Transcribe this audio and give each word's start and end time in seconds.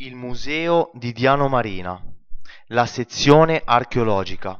Il 0.00 0.14
Museo 0.14 0.92
di 0.94 1.10
Diano 1.10 1.48
Marina, 1.48 2.00
la 2.68 2.86
sezione 2.86 3.62
archeologica. 3.64 4.56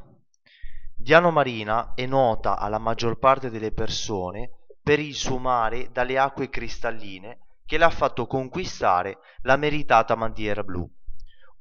Diano 0.97 1.31
Marina 1.31 1.93
è 1.95 2.05
nota 2.05 2.57
alla 2.57 2.77
maggior 2.77 3.17
parte 3.19 3.49
delle 3.49 3.71
persone 3.71 4.49
per 4.83 4.99
il 4.99 5.15
suo 5.15 5.37
mare 5.37 5.91
dalle 5.93 6.17
acque 6.17 6.49
cristalline 6.49 7.39
che 7.65 7.77
le 7.77 7.85
ha 7.85 7.89
fatto 7.89 8.27
conquistare 8.27 9.19
la 9.43 9.55
meritata 9.55 10.17
bandiera 10.17 10.61
blu. 10.61 10.85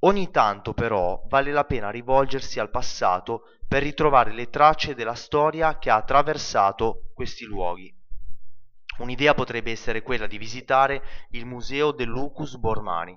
Ogni 0.00 0.28
tanto 0.32 0.74
però 0.74 1.22
vale 1.28 1.52
la 1.52 1.64
pena 1.64 1.88
rivolgersi 1.90 2.58
al 2.58 2.70
passato 2.70 3.42
per 3.68 3.84
ritrovare 3.84 4.32
le 4.32 4.50
tracce 4.50 4.96
della 4.96 5.14
storia 5.14 5.78
che 5.78 5.88
ha 5.88 5.94
attraversato 5.94 7.12
questi 7.14 7.44
luoghi. 7.44 7.96
Un'idea 8.98 9.34
potrebbe 9.34 9.70
essere 9.70 10.02
quella 10.02 10.26
di 10.26 10.38
visitare 10.38 11.02
il 11.30 11.46
museo 11.46 11.92
del 11.92 12.08
Lucus 12.08 12.56
Bormani, 12.56 13.16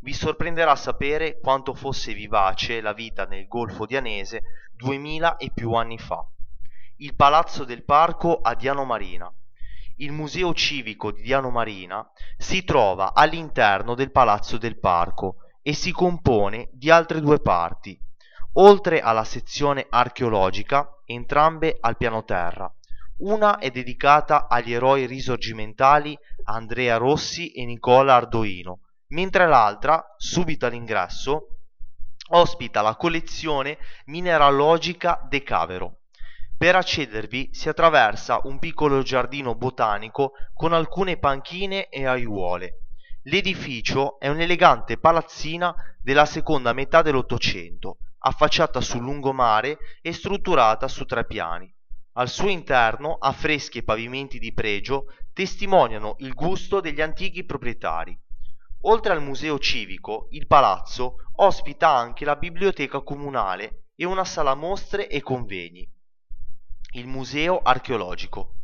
vi 0.00 0.12
sorprenderà 0.12 0.76
sapere 0.76 1.40
quanto 1.40 1.74
fosse 1.74 2.12
vivace 2.12 2.80
la 2.80 2.92
vita 2.92 3.24
nel 3.24 3.48
Golfo 3.48 3.86
Dianese 3.86 4.42
duemila 4.72 5.36
e 5.36 5.50
più 5.52 5.72
anni 5.72 5.98
fa. 5.98 6.24
Il 6.98 7.16
Palazzo 7.16 7.64
del 7.64 7.82
Parco 7.82 8.40
a 8.40 8.54
Diano 8.54 8.84
Marina. 8.84 9.32
Il 9.96 10.12
Museo 10.12 10.52
Civico 10.52 11.10
di 11.10 11.22
Diano 11.22 11.50
Marina 11.50 12.08
si 12.36 12.62
trova 12.62 13.14
all'interno 13.14 13.94
del 13.94 14.12
Palazzo 14.12 14.58
del 14.58 14.78
Parco 14.78 15.38
e 15.62 15.72
si 15.72 15.90
compone 15.90 16.68
di 16.72 16.90
altre 16.90 17.20
due 17.20 17.40
parti, 17.40 17.98
oltre 18.54 19.00
alla 19.00 19.24
sezione 19.24 19.86
archeologica, 19.88 20.88
entrambe 21.06 21.78
al 21.80 21.96
piano 21.96 22.22
terra. 22.24 22.72
Una 23.18 23.56
è 23.56 23.70
dedicata 23.70 24.46
agli 24.46 24.74
eroi 24.74 25.06
risorgimentali 25.06 26.18
Andrea 26.44 26.98
Rossi 26.98 27.50
e 27.52 27.64
Nicola 27.64 28.16
Ardoino, 28.16 28.80
mentre 29.08 29.46
l'altra, 29.46 30.04
subito 30.18 30.66
all'ingresso, 30.66 31.60
ospita 32.32 32.82
la 32.82 32.94
collezione 32.94 33.78
mineralogica 34.06 35.24
De 35.30 35.42
Cavero. 35.42 36.00
Per 36.58 36.76
accedervi 36.76 37.48
si 37.52 37.70
attraversa 37.70 38.40
un 38.44 38.58
piccolo 38.58 39.00
giardino 39.00 39.54
botanico 39.54 40.32
con 40.52 40.74
alcune 40.74 41.16
panchine 41.16 41.88
e 41.88 42.06
aiuole. 42.06 42.82
L'edificio 43.22 44.18
è 44.20 44.28
un'elegante 44.28 44.98
palazzina 44.98 45.74
della 46.02 46.26
seconda 46.26 46.74
metà 46.74 47.00
dell'Ottocento, 47.00 47.96
affacciata 48.18 48.82
sul 48.82 49.00
lungomare 49.00 49.78
e 50.02 50.12
strutturata 50.12 50.86
su 50.86 51.06
tre 51.06 51.24
piani. 51.24 51.74
Al 52.18 52.30
suo 52.30 52.48
interno 52.48 53.18
affreschi 53.20 53.78
e 53.78 53.82
pavimenti 53.82 54.38
di 54.38 54.54
pregio 54.54 55.12
testimoniano 55.34 56.14
il 56.20 56.32
gusto 56.32 56.80
degli 56.80 57.02
antichi 57.02 57.44
proprietari. 57.44 58.18
Oltre 58.84 59.12
al 59.12 59.20
museo 59.20 59.58
civico, 59.58 60.28
il 60.30 60.46
palazzo 60.46 61.16
ospita 61.34 61.90
anche 61.90 62.24
la 62.24 62.36
biblioteca 62.36 63.02
comunale 63.02 63.88
e 63.94 64.06
una 64.06 64.24
sala 64.24 64.54
mostre 64.54 65.08
e 65.08 65.20
convegni. 65.20 65.86
Il 66.92 67.06
museo 67.06 67.60
archeologico. 67.60 68.60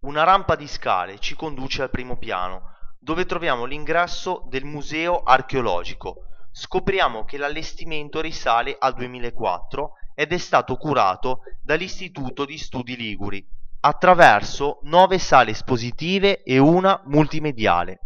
Una 0.00 0.24
rampa 0.24 0.56
di 0.56 0.66
scale 0.66 1.20
ci 1.20 1.36
conduce 1.36 1.82
al 1.82 1.90
primo 1.90 2.16
piano, 2.16 2.62
dove 2.98 3.26
troviamo 3.26 3.64
l'ingresso 3.64 4.44
del 4.48 4.64
museo 4.64 5.22
archeologico. 5.22 6.24
Scopriamo 6.50 7.24
che 7.24 7.38
l'allestimento 7.38 8.20
risale 8.20 8.74
al 8.76 8.94
2004 8.94 9.92
ed 10.18 10.32
è 10.32 10.38
stato 10.38 10.74
curato 10.74 11.42
dall'Istituto 11.62 12.44
di 12.44 12.58
Studi 12.58 12.96
Liguri 12.96 13.46
attraverso 13.82 14.80
nove 14.82 15.20
sale 15.20 15.52
espositive 15.52 16.42
e 16.42 16.58
una 16.58 17.00
multimediale. 17.04 18.00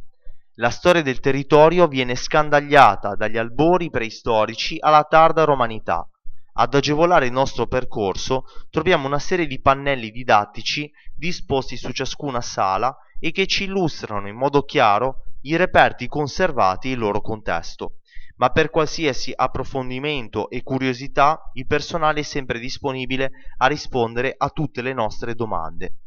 La 0.57 0.69
storia 0.69 1.01
del 1.01 1.21
territorio 1.21 1.89
viene 1.89 2.15
scandagliata 2.15 3.15
dagli 3.15 3.39
albori 3.39 3.89
preistorici 3.89 4.77
alla 4.79 5.05
tarda 5.05 5.45
romanità. 5.45 6.07
Ad 6.57 6.75
agevolare 6.75 7.25
il 7.25 7.33
nostro 7.33 7.67
percorso 7.67 8.45
troviamo 8.69 9.07
una 9.07 9.19
serie 9.19 9.47
di 9.47 9.59
pannelli 9.63 10.11
didattici 10.11 10.93
disposti 11.17 11.79
su 11.79 11.93
ciascuna 11.93 12.43
sala 12.43 12.95
e 13.19 13.31
che 13.31 13.47
ci 13.47 13.65
illustrano 13.65 14.29
in 14.29 14.37
modo 14.37 14.65
chiaro 14.65 15.23
i 15.45 15.57
reperti 15.57 16.09
conservati 16.09 16.89
e 16.89 16.93
il 16.93 16.99
loro 16.99 17.23
contesto. 17.23 18.01
Ma 18.43 18.51
per 18.51 18.71
qualsiasi 18.71 19.33
approfondimento 19.33 20.51
e 20.51 20.65
curiosità 20.65 21.49
il 21.53 21.65
personale 21.69 22.21
è 22.21 22.23
sempre 22.25 22.59
disponibile 22.59 23.31
a 23.59 23.69
rispondere 23.69 24.35
a 24.37 24.49
tutte 24.49 24.83
le 24.83 24.93
nostre 24.93 25.37
domande. 25.37 25.99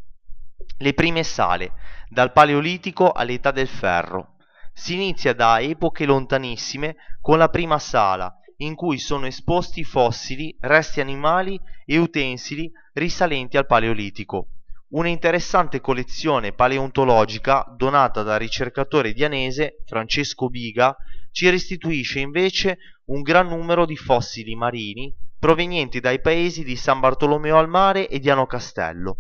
Le 0.79 0.94
prime 0.94 1.24
sale, 1.24 1.72
dal 2.09 2.34
Paleolitico 2.34 3.13
all'età 3.13 3.51
del 3.51 3.69
ferro, 3.69 4.35
si 4.74 4.95
inizia 4.95 5.34
da 5.34 5.62
epoche 5.62 6.06
lontanissime 6.06 6.97
con 7.22 7.38
la 7.38 7.47
prima 7.47 7.79
sala, 7.79 8.38
in 8.57 8.75
cui 8.75 8.97
sono 8.97 9.28
esposti 9.28 9.85
fossili, 9.85 10.53
resti 10.59 11.00
animali 11.00 11.57
e 11.85 11.97
utensili 11.97 12.69
risalenti 12.95 13.56
al 13.56 13.66
Paleolitico. 13.66 14.50
Una 14.90 15.07
interessante 15.07 15.79
collezione 15.79 16.51
paleontologica 16.51 17.63
donata 17.78 18.24
dal 18.24 18.40
ricercatore 18.40 19.13
dianese 19.13 19.84
Francesco 19.85 20.50
Biga 20.50 20.97
ci 21.35 21.50
restituisce 21.50 22.22
invece 22.22 22.78
un 23.07 23.22
gran 23.22 23.50
numero 23.50 23.85
di 23.85 23.97
fossili 23.97 24.56
marini 24.56 25.13
provenienti 25.38 26.00
dai 26.00 26.22
paesi 26.22 26.63
di 26.63 26.78
San 26.78 27.01
Bartolomeo 27.01 27.57
al 27.57 27.68
Mare 27.68 28.07
e 28.07 28.19
Diano 28.19 28.46
Castello. 28.46 29.18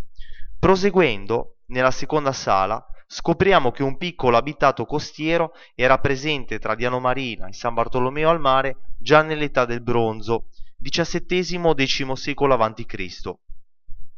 Proseguendo, 0.57 1.57
nella 1.65 1.91
seconda 1.91 2.31
sala 2.31 2.81
scopriamo 3.05 3.71
che 3.71 3.83
un 3.83 3.97
piccolo 3.97 4.37
abitato 4.37 4.85
costiero 4.85 5.51
era 5.75 5.99
presente 5.99 6.57
tra 6.57 6.73
Diano 6.73 7.01
Marina 7.01 7.47
e 7.47 7.53
San 7.53 7.73
Bartolomeo 7.73 8.29
al 8.29 8.39
Mare 8.39 8.93
già 8.97 9.21
nell'età 9.21 9.65
del 9.65 9.81
bronzo, 9.81 10.45
XVII-X 10.81 12.11
secolo 12.13 12.53
a.C. 12.53 13.33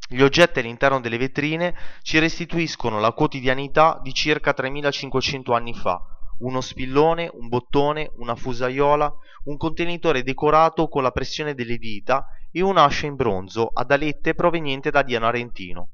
Gli 0.08 0.22
oggetti 0.22 0.60
all'interno 0.60 1.00
delle 1.00 1.18
vetrine 1.18 1.76
ci 2.04 2.20
restituiscono 2.20 3.00
la 3.00 3.12
quotidianità 3.12 4.00
di 4.04 4.14
circa 4.14 4.54
3500 4.54 5.54
anni 5.54 5.74
fa, 5.74 6.17
uno 6.40 6.62
spillone, 6.62 7.30
un 7.34 7.48
bottone, 7.48 8.12
una 8.16 8.36
fusaiola, 8.36 9.14
un 9.46 9.58
contenitore 9.58 10.24
decorato 10.24 10.88
con 10.88 11.04
la 11.04 11.12
pressione 11.12 11.54
delle 11.54 11.78
dita 11.78 12.28
e 12.52 12.62
un'ascia 12.62 13.08
in 13.08 13.16
bronzo 13.16 13.70
ad 13.74 13.92
alette 13.92 14.34
proveniente 14.34 14.92
da 14.92 15.02
Diano 15.02 15.28
Arentino. 15.28 15.90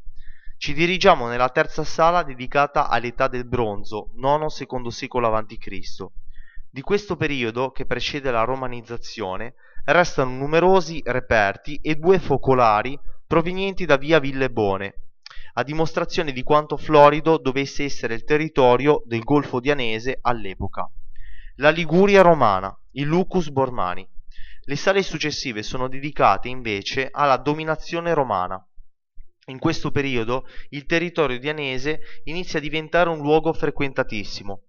Ci 0.57 0.73
dirigiamo 0.73 1.27
nella 1.27 1.49
terza 1.49 1.83
sala 1.83 2.23
dedicata 2.23 2.87
all'età 2.87 3.27
del 3.27 3.45
bronzo, 3.45 4.11
IX-II 4.15 4.91
secolo 4.91 5.35
a.C. 5.35 6.05
Di 6.69 6.81
questo 6.81 7.15
periodo, 7.15 7.71
che 7.71 7.85
precede 7.85 8.31
la 8.31 8.43
romanizzazione, 8.43 9.55
restano 9.85 10.31
numerosi 10.31 11.01
reperti 11.05 11.75
e 11.81 11.95
due 11.95 12.17
focolari 12.17 12.97
provenienti 13.27 13.85
da 13.85 13.97
via 13.97 14.19
Villebone, 14.19 15.02
a 15.53 15.63
dimostrazione 15.63 16.31
di 16.31 16.41
quanto 16.43 16.77
florido 16.77 17.37
dovesse 17.37 17.83
essere 17.83 18.15
il 18.15 18.23
territorio 18.23 19.03
del 19.05 19.23
Golfo 19.23 19.59
Dianese 19.59 20.17
all'epoca. 20.21 20.89
La 21.57 21.69
Liguria 21.69 22.21
romana, 22.21 22.75
il 22.93 23.05
Lucus 23.05 23.49
Bormani. 23.49 24.07
Le 24.65 24.75
sale 24.75 25.03
successive 25.03 25.61
sono 25.61 25.87
dedicate 25.87 26.47
invece 26.47 27.09
alla 27.11 27.37
dominazione 27.37 28.13
romana. 28.13 28.65
In 29.47 29.59
questo 29.59 29.91
periodo 29.91 30.47
il 30.69 30.85
territorio 30.85 31.37
dianese 31.37 31.99
inizia 32.23 32.59
a 32.59 32.61
diventare 32.61 33.09
un 33.09 33.19
luogo 33.19 33.53
frequentatissimo. 33.53 34.61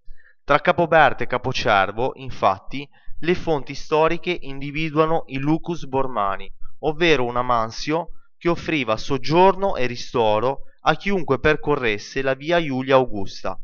Tra 0.44 0.60
Capoberta 0.60 1.24
e 1.24 1.26
Capocervo, 1.26 2.12
infatti, 2.16 2.86
le 3.20 3.34
fonti 3.34 3.74
storiche 3.74 4.36
individuano 4.42 5.24
il 5.28 5.40
Lucus 5.40 5.86
Bormani, 5.86 6.52
ovvero 6.80 7.24
una 7.24 7.40
mansio 7.40 8.10
che 8.36 8.50
offriva 8.50 8.98
soggiorno 8.98 9.76
e 9.76 9.86
ristoro 9.86 10.64
a 10.86 10.94
chiunque 10.96 11.38
percorresse 11.38 12.20
la 12.22 12.34
via 12.34 12.58
Iulia 12.58 12.96
Augusta. 12.96 13.58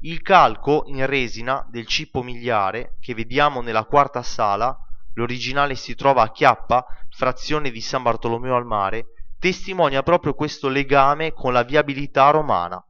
Il 0.00 0.20
calco 0.22 0.84
in 0.86 1.06
resina 1.06 1.64
del 1.70 1.86
cippo 1.86 2.22
miliare 2.22 2.96
che 3.00 3.14
vediamo 3.14 3.60
nella 3.60 3.84
quarta 3.84 4.22
sala, 4.22 4.76
l'originale 5.14 5.74
si 5.74 5.94
trova 5.94 6.22
a 6.22 6.30
Chiappa, 6.30 6.84
frazione 7.10 7.70
di 7.70 7.80
San 7.80 8.02
Bartolomeo 8.02 8.56
al 8.56 8.66
Mare, 8.66 9.06
testimonia 9.38 10.02
proprio 10.02 10.34
questo 10.34 10.68
legame 10.68 11.32
con 11.32 11.52
la 11.52 11.62
viabilità 11.62 12.30
romana. 12.30 12.84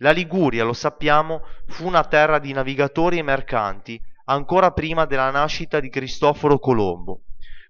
La 0.00 0.10
Liguria, 0.10 0.62
lo 0.62 0.74
sappiamo, 0.74 1.42
fu 1.68 1.86
una 1.86 2.04
terra 2.04 2.38
di 2.38 2.52
navigatori 2.52 3.18
e 3.18 3.22
mercanti 3.22 4.00
ancora 4.26 4.72
prima 4.72 5.06
della 5.06 5.30
nascita 5.30 5.80
di 5.80 5.88
Cristoforo 5.88 6.58
Colombo. 6.58 7.22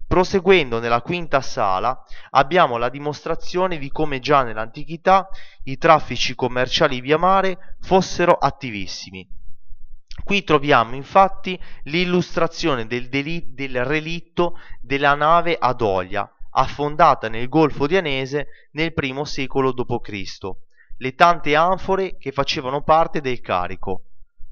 Proseguendo 0.07 0.79
nella 0.79 1.01
quinta 1.01 1.41
sala 1.41 2.01
abbiamo 2.29 2.77
la 2.77 2.87
dimostrazione 2.87 3.77
di 3.77 3.91
come 3.91 4.19
già 4.19 4.43
nell'antichità 4.43 5.27
i 5.63 5.77
traffici 5.77 6.33
commerciali 6.33 7.01
via 7.01 7.17
mare 7.17 7.75
fossero 7.81 8.33
attivissimi. 8.33 9.27
Qui 10.23 10.43
troviamo 10.45 10.95
infatti 10.95 11.59
l'illustrazione 11.83 12.87
del, 12.87 13.09
deli- 13.09 13.53
del 13.53 13.83
relitto 13.83 14.53
della 14.79 15.13
nave 15.13 15.57
Adolia, 15.59 16.29
affondata 16.51 17.27
nel 17.27 17.49
Golfo 17.49 17.85
Dianese 17.85 18.47
nel 18.71 18.93
I 18.95 19.21
secolo 19.25 19.73
d.C., 19.73 20.49
le 20.99 21.13
tante 21.15 21.55
anfore 21.55 22.17
che 22.17 22.31
facevano 22.31 22.81
parte 22.81 23.19
del 23.19 23.41
carico. 23.41 24.03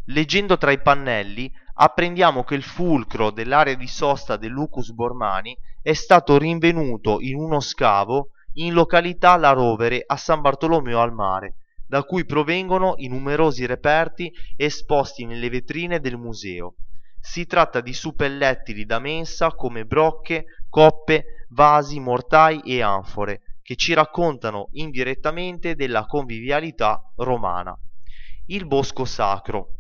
Leggendo 0.10 0.58
tra 0.58 0.72
i 0.72 0.82
pannelli 0.82 1.52
apprendiamo 1.78 2.44
che 2.44 2.56
il 2.56 2.64
fulcro 2.64 3.32
dell'area 3.32 3.76
di 3.76 3.88
sosta 3.88 4.38
del 4.38 4.52
Lucus 4.52 4.92
Bormani 4.92 5.58
è 5.82 5.94
stato 5.94 6.38
rinvenuto 6.38 7.20
in 7.20 7.36
uno 7.36 7.60
scavo 7.60 8.30
in 8.54 8.74
località 8.74 9.36
La 9.36 9.52
Rovere 9.52 10.04
a 10.06 10.16
San 10.16 10.42
Bartolomeo 10.42 11.00
al 11.00 11.14
Mare, 11.14 11.56
da 11.86 12.04
cui 12.04 12.26
provengono 12.26 12.94
i 12.98 13.08
numerosi 13.08 13.66
reperti 13.66 14.32
esposti 14.56 15.26
nelle 15.26 15.50
vetrine 15.50 16.00
del 16.00 16.18
museo. 16.18 16.76
Si 17.20 17.46
tratta 17.46 17.82
di 17.82 17.94
suppellettili 17.94 18.86
da 18.86 19.00
mensa 19.00 19.52
come 19.52 19.86
brocche, 19.86 20.46
coppe, 20.70 21.48
vasi, 21.50 22.00
mortai 22.00 22.62
e 22.62 22.82
anfore, 22.82 23.42
che 23.62 23.76
ci 23.76 23.94
raccontano 23.94 24.70
indirettamente 24.74 25.76
della 25.76 26.06
convivialità 26.06 27.02
romana. 27.18 27.78
Il 28.46 28.68
bosco 28.68 29.06
sacro. 29.06 29.72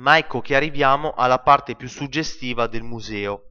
Ma 0.00 0.18
ecco 0.18 0.40
che 0.40 0.54
arriviamo 0.54 1.12
alla 1.12 1.40
parte 1.40 1.74
più 1.74 1.88
suggestiva 1.88 2.66
del 2.66 2.82
museo. 2.82 3.50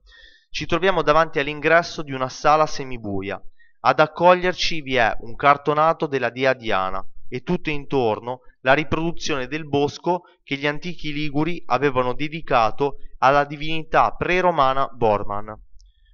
Ci 0.50 0.66
troviamo 0.66 1.02
davanti 1.02 1.40
all'ingresso 1.40 2.02
di 2.02 2.12
una 2.12 2.30
sala 2.30 2.66
semibuia. 2.66 3.42
Ad 3.82 4.00
accoglierci 4.00 4.82
vi 4.82 4.96
è 4.96 5.16
un 5.20 5.36
cartonato 5.36 6.08
della 6.08 6.30
dea 6.30 6.54
Diana 6.54 7.06
e 7.28 7.42
tutto 7.42 7.70
intorno 7.70 8.42
la 8.62 8.74
riproduzione 8.74 9.48
del 9.48 9.68
bosco 9.68 10.24
che 10.44 10.56
gli 10.56 10.66
antichi 10.66 11.14
liguri 11.14 11.62
avevano 11.68 12.14
dedicato 12.14 12.96
alla 13.20 13.46
divinità 13.46 14.12
pre-romana 14.16 14.88
Borman. 14.88 15.56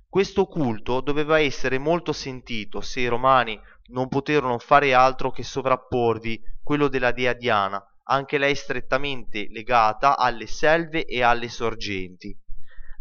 Questo 0.10 0.46
culto 0.46 1.02
doveva 1.02 1.40
essere 1.40 1.78
molto 1.78 2.14
sentito 2.14 2.82
se 2.82 3.02
i 3.02 3.08
romani 3.08 3.60
non 3.88 4.08
poterono 4.08 4.58
fare 4.60 4.94
altro 4.94 5.32
che 5.32 5.44
sovrapporvi 5.44 6.42
quello 6.64 6.88
della 6.88 7.12
dea 7.12 7.34
Diana, 7.34 7.84
anche 8.08 8.38
lei 8.38 8.56
strettamente 8.56 9.48
legata 9.50 10.18
alle 10.18 10.48
selve 10.48 11.06
e 11.06 11.22
alle 11.24 11.50
sorgenti. 11.50 12.38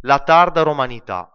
La 0.03 0.21
tarda 0.21 0.63
romanità. 0.63 1.33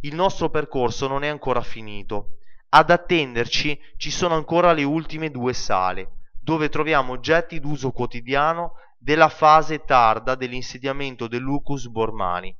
Il 0.00 0.14
nostro 0.14 0.50
percorso 0.50 1.06
non 1.08 1.24
è 1.24 1.28
ancora 1.28 1.60
finito. 1.60 2.38
Ad 2.70 2.90
attenderci 2.90 3.78
ci 3.96 4.10
sono 4.10 4.34
ancora 4.34 4.72
le 4.72 4.84
ultime 4.84 5.30
due 5.30 5.52
sale, 5.52 6.20
dove 6.40 6.68
troviamo 6.68 7.12
oggetti 7.12 7.60
d'uso 7.60 7.90
quotidiano 7.90 8.72
della 8.98 9.28
fase 9.28 9.84
tarda 9.84 10.34
dell'insediamento 10.34 11.28
del 11.28 11.40
Lucus 11.40 11.88
Bormani. 11.88 12.56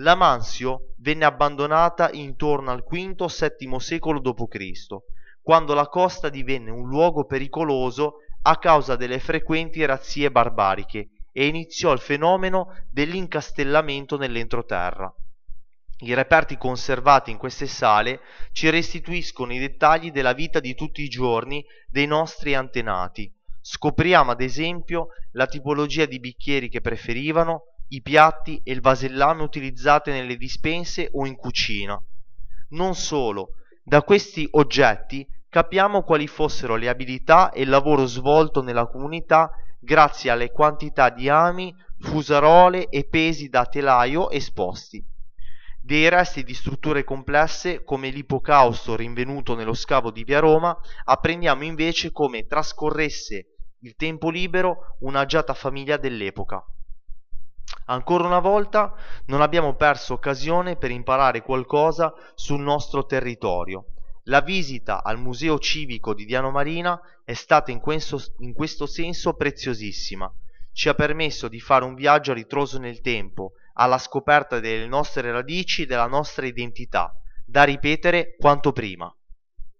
La 0.00 0.14
Mansio 0.14 0.92
venne 0.98 1.24
abbandonata 1.24 2.10
intorno 2.12 2.70
al 2.70 2.84
V-VII 2.84 3.80
secolo 3.80 4.20
d.C., 4.20 4.96
quando 5.40 5.74
la 5.74 5.88
costa 5.88 6.28
divenne 6.28 6.70
un 6.70 6.86
luogo 6.88 7.24
pericoloso 7.24 8.16
a 8.48 8.58
causa 8.58 8.94
delle 8.94 9.18
frequenti 9.18 9.84
razzie 9.84 10.30
barbariche 10.30 11.08
e 11.32 11.46
iniziò 11.46 11.92
il 11.92 11.98
fenomeno 11.98 12.68
dell'incastellamento 12.92 14.16
nell'entroterra. 14.16 15.12
I 15.98 16.14
reperti 16.14 16.56
conservati 16.56 17.32
in 17.32 17.38
queste 17.38 17.66
sale 17.66 18.20
ci 18.52 18.70
restituiscono 18.70 19.52
i 19.52 19.58
dettagli 19.58 20.12
della 20.12 20.32
vita 20.32 20.60
di 20.60 20.76
tutti 20.76 21.02
i 21.02 21.08
giorni 21.08 21.64
dei 21.88 22.06
nostri 22.06 22.54
antenati. 22.54 23.32
Scopriamo 23.60 24.30
ad 24.30 24.40
esempio 24.40 25.08
la 25.32 25.46
tipologia 25.48 26.06
di 26.06 26.20
bicchieri 26.20 26.68
che 26.68 26.80
preferivano, 26.80 27.62
i 27.88 28.00
piatti 28.00 28.60
e 28.62 28.70
il 28.70 28.80
vasellame 28.80 29.42
utilizzate 29.42 30.12
nelle 30.12 30.36
dispense 30.36 31.08
o 31.12 31.26
in 31.26 31.34
cucina. 31.34 32.00
Non 32.70 32.94
solo, 32.94 33.54
da 33.82 34.02
questi 34.02 34.46
oggetti 34.52 35.26
capiamo 35.56 36.02
quali 36.02 36.26
fossero 36.26 36.76
le 36.76 36.86
abilità 36.86 37.50
e 37.50 37.62
il 37.62 37.70
lavoro 37.70 38.04
svolto 38.04 38.60
nella 38.60 38.86
comunità 38.88 39.50
grazie 39.80 40.28
alle 40.28 40.50
quantità 40.50 41.08
di 41.08 41.30
ami, 41.30 41.74
fusarole 41.98 42.90
e 42.90 43.08
pesi 43.08 43.48
da 43.48 43.64
telaio 43.64 44.28
esposti. 44.28 45.02
Dei 45.80 46.10
resti 46.10 46.44
di 46.44 46.52
strutture 46.52 47.04
complesse 47.04 47.84
come 47.84 48.10
l'ipocausto 48.10 48.96
rinvenuto 48.96 49.54
nello 49.54 49.72
scavo 49.72 50.10
di 50.10 50.24
Via 50.24 50.40
Roma 50.40 50.76
apprendiamo 51.04 51.64
invece 51.64 52.12
come 52.12 52.44
trascorresse 52.44 53.46
il 53.80 53.94
tempo 53.96 54.28
libero 54.28 54.98
un'agiata 55.00 55.54
famiglia 55.54 55.96
dell'epoca. 55.96 56.62
Ancora 57.86 58.26
una 58.26 58.40
volta 58.40 58.92
non 59.28 59.40
abbiamo 59.40 59.74
perso 59.74 60.12
occasione 60.12 60.76
per 60.76 60.90
imparare 60.90 61.40
qualcosa 61.40 62.12
sul 62.34 62.60
nostro 62.60 63.06
territorio 63.06 63.86
la 64.28 64.40
visita 64.40 65.02
al 65.02 65.18
Museo 65.18 65.58
Civico 65.58 66.14
di 66.14 66.24
Diano 66.24 66.50
Marina 66.50 67.00
è 67.24 67.34
stata 67.34 67.70
in 67.70 67.80
questo, 67.80 68.22
in 68.38 68.52
questo 68.52 68.86
senso 68.86 69.34
preziosissima. 69.34 70.32
Ci 70.72 70.88
ha 70.88 70.94
permesso 70.94 71.48
di 71.48 71.60
fare 71.60 71.84
un 71.84 71.94
viaggio 71.94 72.32
a 72.32 72.34
ritroso 72.34 72.78
nel 72.78 73.00
tempo, 73.00 73.52
alla 73.74 73.98
scoperta 73.98 74.60
delle 74.60 74.86
nostre 74.86 75.30
radici 75.30 75.82
e 75.82 75.86
della 75.86 76.06
nostra 76.06 76.46
identità, 76.46 77.14
da 77.44 77.64
ripetere 77.64 78.36
quanto 78.36 78.72
prima. 78.72 79.14